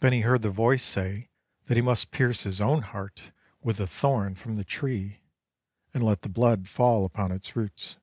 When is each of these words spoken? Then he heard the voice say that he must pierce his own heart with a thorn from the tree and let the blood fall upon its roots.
Then 0.00 0.12
he 0.12 0.20
heard 0.20 0.42
the 0.42 0.50
voice 0.50 0.84
say 0.84 1.30
that 1.64 1.74
he 1.74 1.80
must 1.80 2.10
pierce 2.10 2.42
his 2.42 2.60
own 2.60 2.82
heart 2.82 3.32
with 3.62 3.80
a 3.80 3.86
thorn 3.86 4.34
from 4.34 4.56
the 4.56 4.62
tree 4.64 5.22
and 5.94 6.02
let 6.04 6.20
the 6.20 6.28
blood 6.28 6.68
fall 6.68 7.06
upon 7.06 7.32
its 7.32 7.56
roots. 7.56 7.96